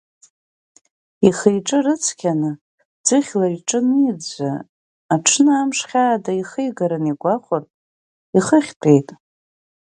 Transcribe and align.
Ихиҿы 1.27 1.77
рыцқьаны, 1.85 2.51
ӡыхьла 3.05 3.47
иҿы 3.55 3.79
аниӡәӡәа, 3.83 4.51
аҽны 5.13 5.51
амш 5.61 5.79
хьаада 5.89 6.31
ихигарын 6.41 7.05
игәахәыртә, 7.11 7.75
ихыхь 8.37 8.73
тәеит. 8.81 9.09